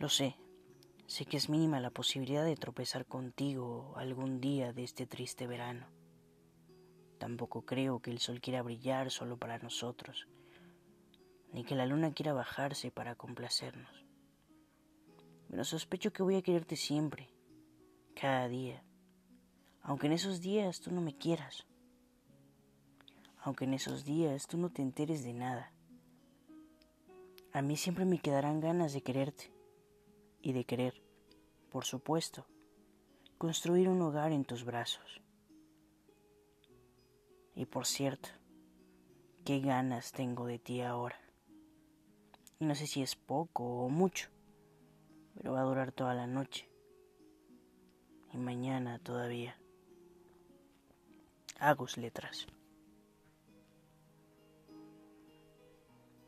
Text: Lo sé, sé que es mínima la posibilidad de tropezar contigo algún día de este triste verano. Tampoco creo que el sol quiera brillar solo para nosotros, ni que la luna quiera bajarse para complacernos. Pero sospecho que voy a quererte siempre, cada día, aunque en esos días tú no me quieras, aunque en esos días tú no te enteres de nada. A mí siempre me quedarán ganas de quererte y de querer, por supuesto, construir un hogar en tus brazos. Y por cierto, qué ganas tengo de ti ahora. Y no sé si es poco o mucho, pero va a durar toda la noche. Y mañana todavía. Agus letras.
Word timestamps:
Lo 0.00 0.08
sé, 0.08 0.34
sé 1.06 1.26
que 1.26 1.36
es 1.36 1.50
mínima 1.50 1.78
la 1.78 1.90
posibilidad 1.90 2.42
de 2.42 2.56
tropezar 2.56 3.04
contigo 3.04 3.92
algún 3.98 4.40
día 4.40 4.72
de 4.72 4.82
este 4.82 5.06
triste 5.06 5.46
verano. 5.46 5.88
Tampoco 7.18 7.66
creo 7.66 8.00
que 8.00 8.10
el 8.10 8.18
sol 8.18 8.40
quiera 8.40 8.62
brillar 8.62 9.10
solo 9.10 9.36
para 9.36 9.58
nosotros, 9.58 10.26
ni 11.52 11.64
que 11.64 11.74
la 11.74 11.84
luna 11.84 12.14
quiera 12.14 12.32
bajarse 12.32 12.90
para 12.90 13.14
complacernos. 13.14 14.06
Pero 15.50 15.64
sospecho 15.64 16.14
que 16.14 16.22
voy 16.22 16.36
a 16.36 16.42
quererte 16.42 16.76
siempre, 16.76 17.28
cada 18.18 18.48
día, 18.48 18.82
aunque 19.82 20.06
en 20.06 20.14
esos 20.14 20.40
días 20.40 20.80
tú 20.80 20.92
no 20.92 21.02
me 21.02 21.14
quieras, 21.14 21.66
aunque 23.36 23.66
en 23.66 23.74
esos 23.74 24.06
días 24.06 24.46
tú 24.46 24.56
no 24.56 24.70
te 24.70 24.80
enteres 24.80 25.24
de 25.24 25.34
nada. 25.34 25.74
A 27.52 27.60
mí 27.60 27.76
siempre 27.76 28.06
me 28.06 28.18
quedarán 28.18 28.60
ganas 28.60 28.94
de 28.94 29.02
quererte 29.02 29.59
y 30.50 30.52
de 30.52 30.64
querer, 30.64 31.00
por 31.70 31.84
supuesto, 31.84 32.44
construir 33.38 33.88
un 33.88 34.02
hogar 34.02 34.32
en 34.32 34.44
tus 34.44 34.64
brazos. 34.64 35.22
Y 37.54 37.66
por 37.66 37.86
cierto, 37.86 38.28
qué 39.44 39.60
ganas 39.60 40.12
tengo 40.12 40.46
de 40.46 40.58
ti 40.58 40.80
ahora. 40.80 41.20
Y 42.58 42.64
no 42.64 42.74
sé 42.74 42.86
si 42.88 43.00
es 43.00 43.14
poco 43.14 43.64
o 43.64 43.88
mucho, 43.88 44.28
pero 45.36 45.52
va 45.52 45.60
a 45.60 45.64
durar 45.64 45.92
toda 45.92 46.14
la 46.14 46.26
noche. 46.26 46.68
Y 48.32 48.36
mañana 48.36 48.98
todavía. 48.98 49.56
Agus 51.58 51.96
letras. 51.96 52.46